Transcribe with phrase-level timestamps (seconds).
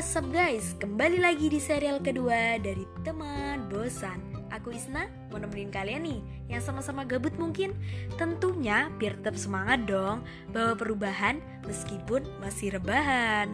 [0.00, 0.72] what's up guys?
[0.80, 4.16] Kembali lagi di serial kedua dari Teman Bosan.
[4.48, 7.76] Aku Isna, mau nemenin kalian nih Yang sama-sama gabut mungkin.
[8.16, 10.24] Tentunya biar tetap semangat dong
[10.56, 13.52] Bawa perubahan meskipun masih rebahan.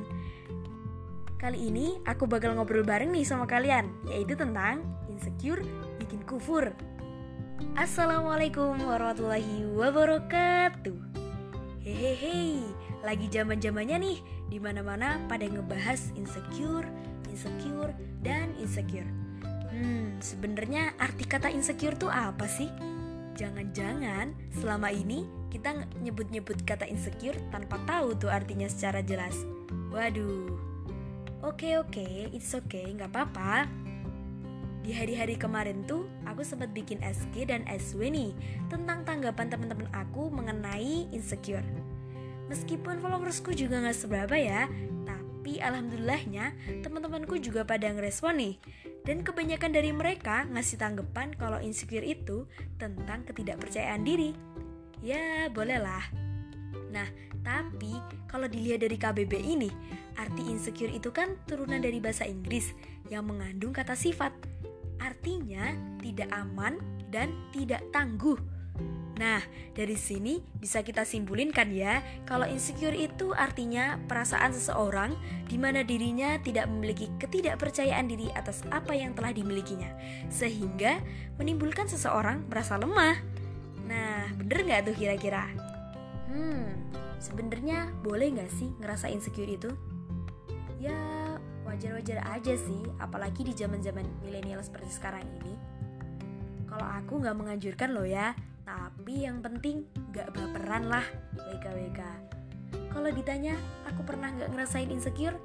[1.34, 5.66] Kali ini aku bakal ngobrol bareng nih sama kalian Yaitu tentang insecure
[5.98, 6.70] bikin kufur.
[7.74, 10.94] Assalamualaikum warahmatullahi wabarakatuh.
[11.82, 12.62] Hehehe,
[13.04, 14.18] lagi zaman zamannya nih
[14.48, 16.86] di mana-mana pada ngebahas insecure,
[17.28, 17.92] insecure,
[18.22, 19.08] dan insecure.
[19.72, 22.72] Hmm, sebenarnya arti kata insecure tuh apa sih?
[23.36, 29.36] Jangan-jangan selama ini kita nyebut-nyebut kata insecure tanpa tahu tuh artinya secara jelas.
[29.92, 30.56] Waduh.
[31.44, 33.68] Oke oke, it's okay, nggak apa-apa.
[34.86, 38.30] Di hari-hari kemarin tuh aku sempat bikin SG dan SW nih
[38.70, 41.66] tentang tanggapan teman-teman aku mengenai insecure.
[42.46, 44.70] Meskipun followersku juga gak seberapa ya,
[45.02, 48.54] tapi alhamdulillahnya teman-temanku juga pada ngerespon nih.
[49.06, 54.34] Dan kebanyakan dari mereka ngasih tanggapan kalau insecure itu tentang ketidakpercayaan diri.
[54.98, 56.02] Ya, bolehlah.
[56.90, 57.06] Nah,
[57.46, 57.94] tapi
[58.26, 59.70] kalau dilihat dari KBB ini,
[60.18, 62.74] arti insecure itu kan turunan dari bahasa Inggris
[63.06, 64.34] yang mengandung kata sifat.
[64.98, 65.70] Artinya
[66.02, 66.82] tidak aman
[67.14, 68.55] dan tidak tangguh.
[69.16, 69.40] Nah,
[69.72, 75.16] dari sini bisa kita simpulin kan ya, kalau insecure itu artinya perasaan seseorang
[75.48, 79.88] di mana dirinya tidak memiliki ketidakpercayaan diri atas apa yang telah dimilikinya,
[80.28, 81.00] sehingga
[81.40, 83.16] menimbulkan seseorang merasa lemah.
[83.88, 85.48] Nah, bener nggak tuh kira-kira?
[86.28, 89.72] Hmm, sebenarnya boleh nggak sih ngerasa insecure itu?
[90.76, 95.56] Ya, wajar-wajar aja sih, apalagi di zaman-zaman milenial seperti sekarang ini.
[96.68, 101.06] Kalau aku nggak menganjurkan loh ya, tapi yang penting gak baperan lah
[101.38, 102.02] WKWK
[102.90, 103.54] Kalau ditanya
[103.86, 105.38] aku pernah gak ngerasain insecure?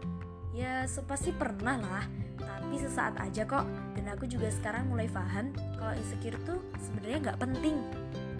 [0.58, 2.04] Ya pasti pernah lah.
[2.42, 3.64] Tapi sesaat aja kok.
[3.94, 7.78] Dan aku juga sekarang mulai paham Kalau insecure tuh sebenarnya gak penting.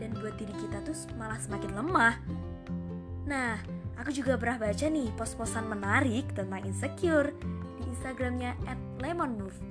[0.02, 2.16] Dan buat diri kita tuh malah semakin lemah.
[3.30, 3.62] Nah
[4.02, 7.38] aku juga pernah baca nih pos-posan menarik tentang insecure
[7.78, 8.58] Di Instagramnya
[8.98, 9.62] lemonmove.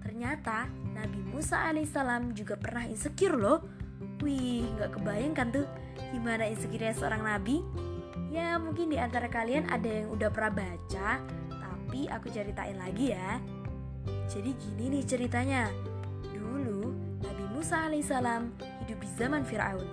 [0.00, 3.77] Ternyata Nabi Musa alaihissalam juga pernah insecure loh
[4.22, 5.66] Wih, nggak kebayang kan tuh
[6.14, 7.62] gimana insecure seorang nabi?
[8.28, 13.40] Ya mungkin di antara kalian ada yang udah pernah baca, tapi aku ceritain lagi ya.
[14.28, 15.72] Jadi gini nih ceritanya.
[16.28, 16.92] Dulu
[17.24, 18.52] Nabi Musa alaihissalam
[18.84, 19.88] hidup di zaman Fir'aun.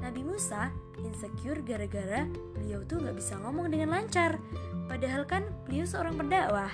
[0.00, 0.72] Nabi Musa
[1.04, 2.24] insecure gara-gara
[2.56, 4.40] beliau tuh nggak bisa ngomong dengan lancar.
[4.88, 6.72] Padahal kan beliau seorang pendakwah.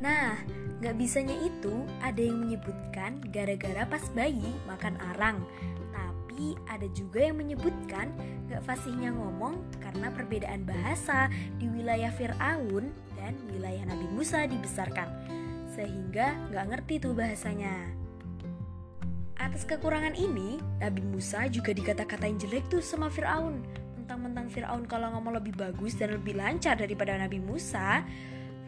[0.00, 0.40] Nah,
[0.78, 5.42] Gak bisanya itu ada yang menyebutkan gara-gara pas bayi makan arang.
[5.90, 8.14] Tapi ada juga yang menyebutkan
[8.46, 11.26] gak fasihnya ngomong karena perbedaan bahasa
[11.58, 15.10] di wilayah Fir'aun dan wilayah Nabi Musa dibesarkan.
[15.74, 17.74] Sehingga gak ngerti tuh bahasanya.
[19.34, 23.66] Atas kekurangan ini, Nabi Musa juga dikata-katain jelek tuh sama Fir'aun.
[23.98, 28.06] Mentang-mentang Fir'aun kalau ngomong lebih bagus dan lebih lancar daripada Nabi Musa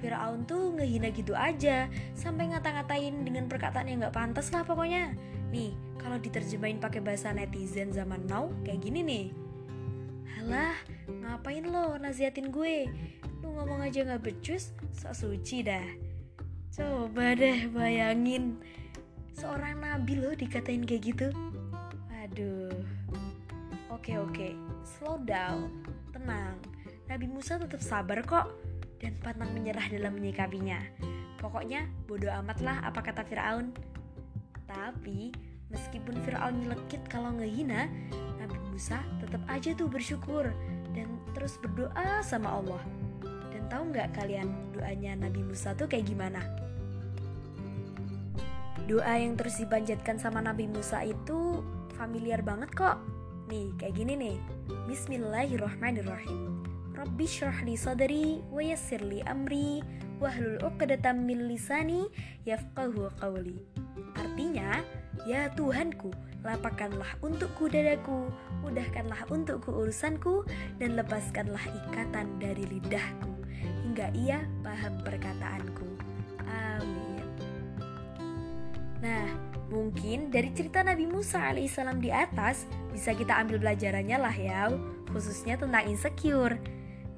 [0.01, 5.13] Firaun tuh ngehina gitu aja sampai ngata-ngatain dengan perkataan yang nggak pantas lah pokoknya.
[5.53, 9.27] Nih, kalau diterjemahin pakai bahasa netizen zaman now kayak gini nih.
[10.41, 12.89] Halah, ngapain lo nasihatin gue?
[13.45, 15.85] Lu ngomong aja nggak becus, sok suci dah.
[16.73, 18.57] Coba deh bayangin
[19.37, 21.29] seorang nabi lo dikatain kayak gitu.
[22.25, 22.73] Aduh.
[23.91, 24.55] Oke oke,
[24.87, 25.69] slow down,
[26.15, 26.57] tenang.
[27.11, 28.47] Nabi Musa tetap sabar kok
[29.01, 30.79] dan pantang menyerah dalam menyikapinya.
[31.41, 33.73] Pokoknya bodoh amat lah apa kata Fir'aun.
[34.69, 35.33] Tapi
[35.73, 37.89] meskipun Fir'aun nyelekit kalau ngehina,
[38.39, 40.53] Nabi Musa tetap aja tuh bersyukur
[40.93, 42.83] dan terus berdoa sama Allah.
[43.51, 46.45] Dan tahu nggak kalian doanya Nabi Musa tuh kayak gimana?
[48.85, 51.65] Doa yang terus dipanjatkan sama Nabi Musa itu
[51.97, 53.01] familiar banget kok.
[53.49, 54.37] Nih, kayak gini nih.
[54.87, 56.70] Bismillahirrahmanirrahim.
[57.01, 59.81] Rabbi syrah li sadri wa yassir li amri
[60.21, 62.05] wahlul uqdatam min lisani
[62.45, 63.57] yafqahu qawli.
[64.21, 64.85] Artinya,
[65.25, 66.13] ya Tuhanku,
[66.45, 68.29] lapangkanlah untukku dadaku,
[68.61, 70.45] mudahkanlah untukku urusanku
[70.77, 75.89] dan lepaskanlah ikatan dari lidahku hingga ia paham perkataanku.
[76.53, 77.25] Amin.
[79.01, 79.25] Nah,
[79.73, 84.69] mungkin dari cerita Nabi Musa alaihissalam di atas bisa kita ambil pelajarannya lah ya,
[85.09, 86.61] khususnya tentang insecure.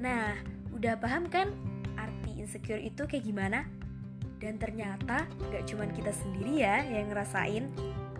[0.03, 0.35] Nah,
[0.75, 1.55] udah paham kan
[1.95, 3.63] arti insecure itu kayak gimana?
[4.43, 7.71] Dan ternyata gak cuman kita sendiri ya yang ngerasain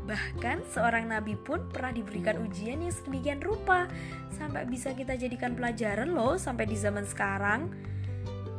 [0.07, 3.91] Bahkan seorang nabi pun pernah diberikan ujian yang sedemikian rupa
[4.31, 7.75] Sampai bisa kita jadikan pelajaran loh sampai di zaman sekarang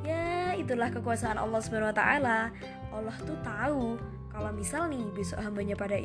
[0.03, 1.63] Ya itulah kekuasaan Allah
[1.95, 2.51] taala.
[2.91, 3.95] Allah tuh tahu
[4.27, 5.95] kalau misal nih besok hambanya pada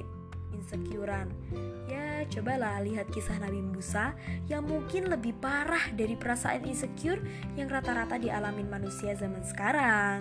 [0.54, 1.28] insecurean.
[1.88, 4.12] Ya, cobalah lihat kisah Nabi Musa
[4.46, 7.20] yang mungkin lebih parah dari perasaan insecure
[7.56, 10.20] yang rata-rata dialamin manusia zaman sekarang.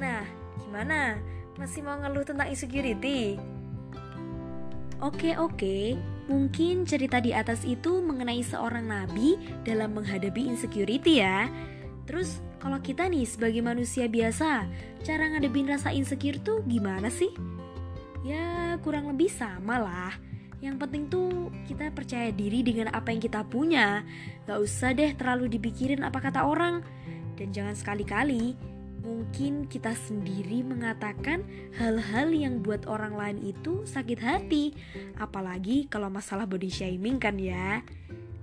[0.00, 0.24] Nah,
[0.64, 1.20] gimana?
[1.60, 3.36] Masih mau ngeluh tentang insecurity?
[5.00, 5.96] Oke, oke.
[6.28, 9.34] Mungkin cerita di atas itu mengenai seorang nabi
[9.66, 11.48] dalam menghadapi insecurity ya.
[12.04, 14.68] Terus kalau kita nih sebagai manusia biasa,
[15.02, 17.32] cara ngadepin rasa insecure tuh gimana sih?
[18.20, 20.12] Ya kurang lebih sama lah.
[20.60, 24.04] Yang penting tuh kita percaya diri dengan apa yang kita punya.
[24.44, 26.84] Gak usah deh terlalu dipikirin apa kata orang.
[27.40, 28.52] Dan jangan sekali-kali
[29.00, 31.40] mungkin kita sendiri mengatakan
[31.80, 34.76] hal-hal yang buat orang lain itu sakit hati.
[35.16, 37.80] Apalagi kalau masalah body shaming kan ya.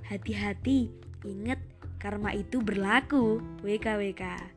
[0.10, 0.90] Hati-hati,
[1.22, 1.62] inget
[2.02, 3.46] karma itu berlaku.
[3.62, 4.57] WKWK.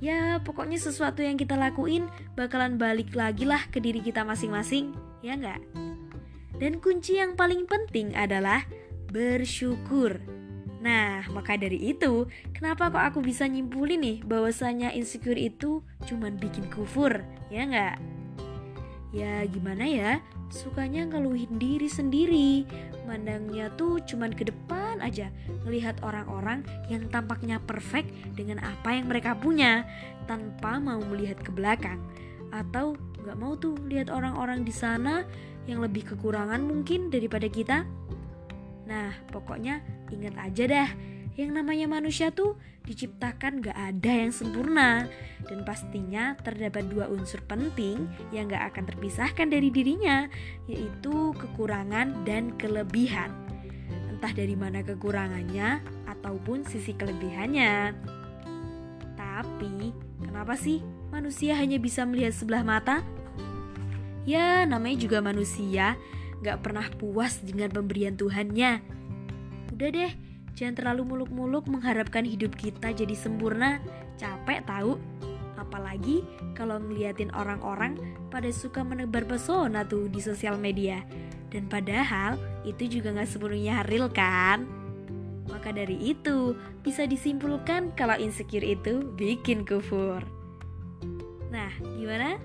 [0.00, 5.36] Ya, pokoknya sesuatu yang kita lakuin bakalan balik lagi lah ke diri kita masing-masing, ya
[5.36, 5.60] nggak?
[6.56, 8.64] Dan kunci yang paling penting adalah
[9.12, 10.20] bersyukur.
[10.80, 12.24] Nah, maka dari itu,
[12.56, 17.20] kenapa kok aku bisa nyimpulin nih bahwasanya insecure itu cuman bikin kufur,
[17.52, 17.96] ya nggak?
[19.12, 22.66] Ya gimana ya, sukanya ngeluhin diri sendiri,
[23.06, 25.30] mandangnya tuh cuman ke depan aja,
[25.64, 29.86] ngelihat orang-orang yang tampaknya perfect dengan apa yang mereka punya,
[30.26, 32.02] tanpa mau melihat ke belakang.
[32.50, 35.22] Atau nggak mau tuh lihat orang-orang di sana
[35.70, 37.86] yang lebih kekurangan mungkin daripada kita.
[38.90, 39.78] Nah, pokoknya
[40.10, 40.88] ingat aja dah,
[41.40, 45.08] yang namanya manusia tuh diciptakan gak ada yang sempurna
[45.48, 50.28] dan pastinya terdapat dua unsur penting yang gak akan terpisahkan dari dirinya
[50.68, 53.32] yaitu kekurangan dan kelebihan
[54.12, 55.80] entah dari mana kekurangannya
[56.12, 57.96] ataupun sisi kelebihannya
[59.16, 63.04] tapi kenapa sih manusia hanya bisa melihat sebelah mata?
[64.24, 66.00] Ya namanya juga manusia
[66.40, 68.80] gak pernah puas dengan pemberian Tuhannya.
[69.76, 70.12] Udah deh,
[70.58, 73.82] jangan terlalu muluk-muluk mengharapkan hidup kita jadi sempurna.
[74.20, 75.00] Capek tahu.
[75.60, 76.24] Apalagi
[76.56, 78.00] kalau ngeliatin orang-orang
[78.32, 81.04] pada suka menebar pesona tuh di sosial media.
[81.50, 84.64] Dan padahal itu juga gak sepenuhnya real kan?
[85.50, 86.54] Maka dari itu,
[86.86, 90.22] bisa disimpulkan kalau insecure itu bikin kufur.
[91.50, 92.38] Nah, gimana?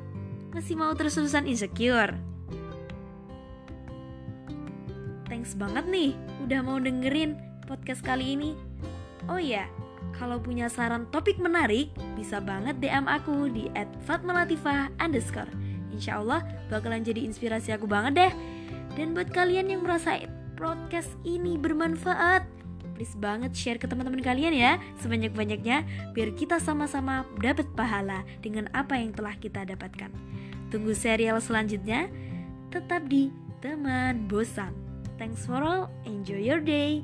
[0.50, 2.18] Masih mau terus-terusan insecure?
[5.30, 6.12] Thanks banget nih
[6.46, 8.52] udah mau dengerin podcast kali ini.
[9.26, 9.66] Oh iya,
[10.16, 13.68] kalau punya saran topik menarik, bisa banget DM aku di
[14.06, 15.50] @fatmalatifah underscore.
[15.92, 18.34] Insya Allah bakalan jadi inspirasi aku banget deh.
[18.96, 20.24] Dan buat kalian yang merasa
[20.56, 22.48] podcast ini bermanfaat,
[22.96, 25.84] please banget share ke teman-teman kalian ya sebanyak-banyaknya
[26.16, 30.14] biar kita sama-sama dapat pahala dengan apa yang telah kita dapatkan.
[30.72, 32.08] Tunggu serial selanjutnya.
[32.72, 34.72] Tetap di teman bosan.
[35.16, 35.92] Thanks for all.
[36.04, 37.04] Enjoy your day.